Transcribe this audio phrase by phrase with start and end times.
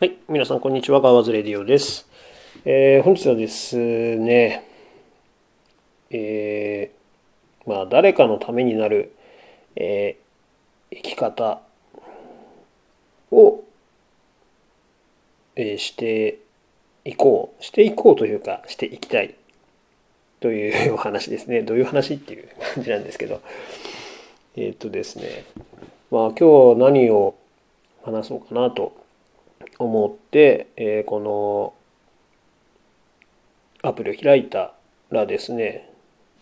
[0.00, 2.08] はい、皆さんこんにちは、ガワズレディオです。
[2.64, 4.66] えー、本日はですね、
[6.08, 9.14] えー、まあ、誰かのためになる、
[9.76, 11.60] えー、生き方
[13.30, 13.62] を、
[15.56, 16.38] えー、して
[17.04, 19.34] いこう、していこうというか、していきたい
[20.40, 21.60] という お話ですね。
[21.60, 23.42] どういう話っていう感じなんですけど、
[24.56, 25.44] えっ、とですね、
[26.10, 27.34] まあ、今日何を
[28.02, 28.98] 話そうかなと
[29.78, 31.74] 思って、えー、この
[33.82, 34.74] アプリを開いた
[35.10, 35.90] らですね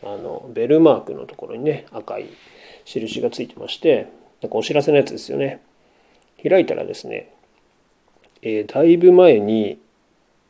[0.02, 2.28] あのベルマークのところにね赤い
[2.84, 4.08] 印がついてまして
[4.42, 5.60] なんかお知らせのやつですよね。
[6.40, 7.34] 開いたらですね、
[8.42, 9.80] えー、だいぶ前に、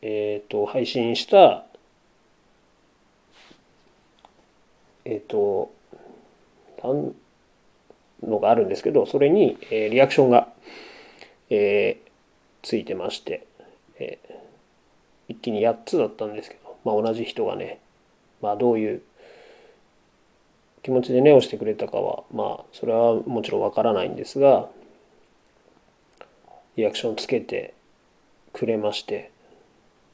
[0.03, 1.65] えーと、配信した
[5.07, 5.73] えっ、ー、と
[8.23, 10.49] のがあるんですけどそれに、えー、リアクションが、
[11.49, 11.99] え
[12.63, 13.47] ついてまして、
[13.99, 17.81] えー、一気に8つだったんですけど、まあ、同じ人がね、
[18.41, 19.03] まあ、どういう
[20.83, 24.69] 気持ちでね押してくれたかはまあそれはもちろんわからないんですが
[26.77, 27.75] リアクションつけて
[28.53, 29.31] くれまして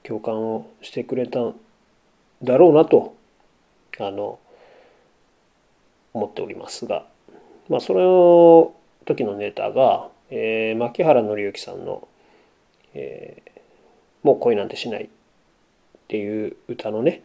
[0.02, 1.54] 共感をしてくれたん
[2.42, 3.14] だろうなと
[4.00, 4.38] あの
[6.12, 7.06] 思っておりますが
[7.68, 8.74] まあその
[9.04, 12.08] 時のネタが、えー、牧原紀之さんの
[12.94, 13.60] えー、
[14.22, 15.08] もう恋なんてしないっ
[16.08, 17.22] ていう歌のね、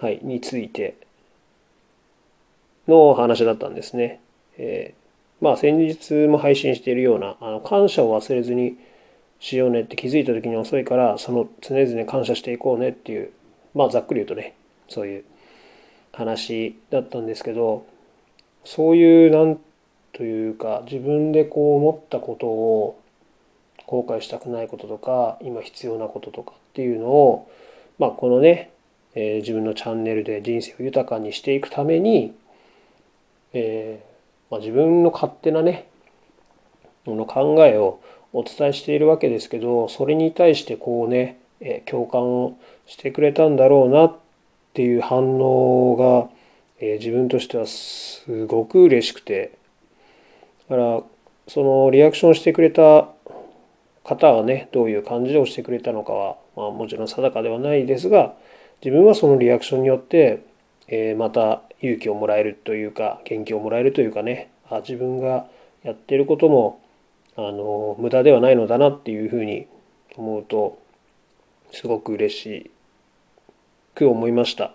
[0.00, 0.96] はい、について
[2.88, 4.20] の話だったんですね。
[4.58, 8.76] えー、まあ先日も配信しているようなあの感謝を忘れずに
[9.38, 13.30] しようねって気づいた時に遅いからその常々感謝していこうねっていう
[13.74, 14.54] まあざっくり言うとね
[14.88, 15.24] そういう
[16.12, 17.86] 話だったんですけど
[18.64, 19.58] そういうなん
[20.12, 23.00] というか自分でこう思ったことを
[23.90, 27.50] 後悔したくないこととか今必要なこととかっていうのを、
[27.98, 28.70] まあ、このね、
[29.16, 32.32] えー、自分のチャンネルで人生を豊かにしていくために、
[33.52, 35.88] えーまあ、自分の勝手なね
[37.04, 38.00] の考えを
[38.32, 42.56] お伝えしているわけですけどそれに対してこうね、えー、共感を
[42.86, 44.16] してくれたんだろうなっ
[44.72, 46.30] ていう反応が、
[46.78, 49.58] え、自分としてはすごく嬉しくて。
[50.68, 51.02] だから
[51.48, 53.08] そのリアクションしてくれた
[54.04, 58.34] 方はねどういう感じで押してくれたのかは、まあ、もちろん定かではないですが
[58.84, 60.44] 自分はそのリアクションによって、
[60.88, 65.46] えー、また勇気をもらえるというか元気をもらえるというかねあ自分が
[65.82, 66.80] やってることも
[67.36, 69.66] あの無駄ではないのだなっていうふうに
[70.16, 70.78] 思うと
[71.72, 72.70] すごく嬉し
[73.94, 74.72] く思いました。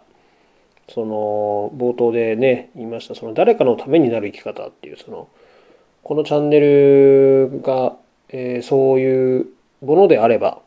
[0.90, 5.28] その冒頭でね言いましたその誰かのためになる生き方っていうその
[6.04, 7.96] このチャンネルが
[8.30, 9.48] えー、そういう
[9.82, 10.60] ものであれば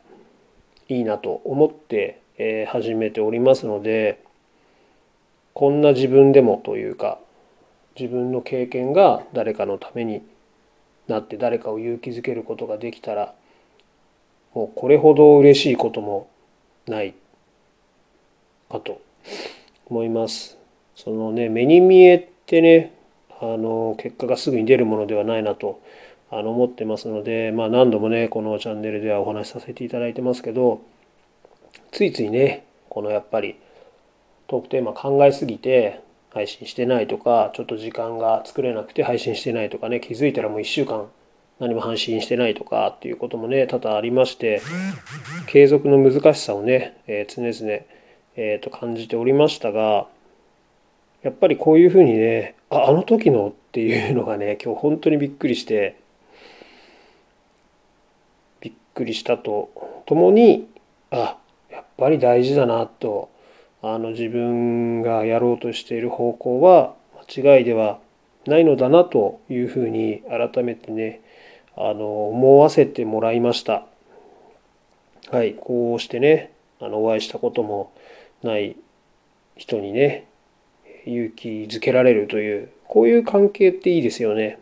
[0.87, 4.23] いいなと思って、えー、始めておりますので
[5.53, 7.19] こんな自分でもというか
[7.99, 10.23] 自分の経験が誰かのために
[11.07, 13.33] なって誰かを勇気づけることができたら
[14.53, 16.29] もうこれほど嬉しいことも
[16.87, 17.13] ない
[18.69, 19.01] かと
[19.87, 20.57] 思います。
[20.95, 22.93] そのね目に見えてね
[23.41, 25.81] あの結果がすぐに出るものではないなと
[26.31, 30.81] あの思ってますので、まあ、何度もねこのチャンネルではお話しさせていただいてますけど
[31.91, 33.55] ついついねこのやっぱり
[34.47, 36.01] トークテーマ考えすぎて
[36.31, 41.07] 配信してないとかちょっと時間が作れなくて配信してないとかね気づいたらもう1週間
[41.59, 44.61] 何も配信してないとかっていうこともね多々ありまして
[45.47, 47.83] 継続の難しさをね、えー、常々、
[48.35, 50.07] えー、と感じておりましたが
[51.21, 55.97] やっぱりこういうふうにねああの時のっていうのがね今日本当にびっくりして
[58.93, 59.69] くりしたと
[60.05, 60.67] ともに
[61.11, 61.37] あ
[61.69, 63.29] やっぱり大事だなと
[63.81, 66.95] あの自分がやろうとしている方向は
[67.31, 67.99] 間違いでは
[68.45, 71.21] ないのだなというふうに改めてね
[71.77, 73.85] あの思わせてもらいました。
[75.31, 76.51] はい、こうしてね
[76.81, 77.93] あのお会いしたことも
[78.41, 78.75] ない
[79.55, 80.25] 人にね
[81.05, 84.59] 勇気づけられるというこういう関係っていいですよね。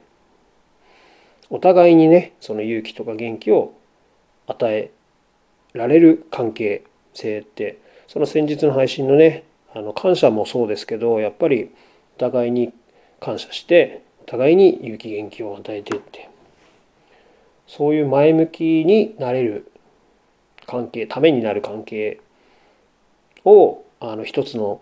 [1.50, 3.73] お互いにねその勇気とか元気を
[4.47, 4.91] 与え
[5.73, 6.83] られる関係
[7.13, 11.69] 性ってその先日の配信のねあの感謝もそうですけどやっぱり
[12.15, 12.73] お互いに
[13.19, 16.29] 感謝してお互いに勇気元気を与えてって
[17.67, 19.71] そういう前向きになれる
[20.65, 22.19] 関係ためになる関係
[23.45, 24.81] をあの一つの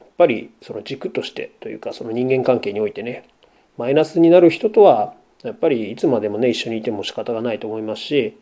[0.00, 3.28] やっぱりその軸としてというかその人間関係においてね
[3.76, 8.36] マイナスになる人とはやっぱりいつまでもね一緒にいても仕方がないと思いますし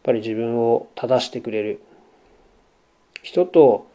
[0.00, 1.82] っぱり自分を正してくれる
[3.22, 3.86] 人と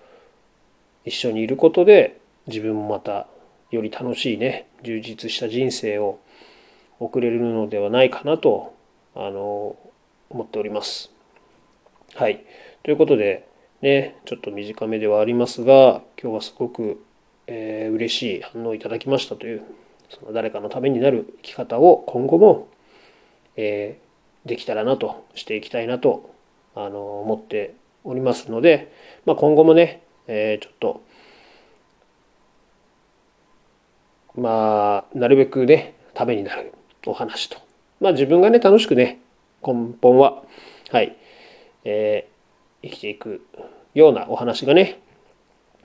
[1.04, 3.28] 一緒にいることで自分もまた
[3.72, 6.20] より楽しいね充実した人生を
[7.00, 8.76] 送れるのではないかなと
[9.16, 9.76] あの
[10.30, 11.12] 思っております。
[12.14, 12.46] はい。
[12.84, 13.48] ということで、
[13.82, 17.04] ね、ちょっと短めではありますが、今日はすごく、
[17.48, 19.64] えー、嬉しい反応をいただきましたという、
[20.10, 22.68] その誰かのためになる生き方を今後も、
[23.58, 24.05] えー、
[24.46, 26.34] できたらなと、していきたいなと、
[26.76, 28.94] あの思っておりますので、
[29.26, 31.04] まあ、今後もね、えー、ちょっと、
[34.36, 36.74] まあ、なるべくね、ためになる
[37.06, 37.58] お話と。
[38.00, 39.20] まあ自分がね、楽しくね、
[39.66, 40.44] 根本は、
[40.92, 41.16] はい、
[41.84, 43.46] えー、生きていく
[43.94, 45.00] ようなお話がね、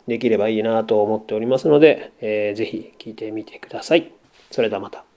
[0.06, 4.12] できればいいなと思っておりますので、えー、ぜひ聞いてみてください。
[4.50, 5.09] それではまた。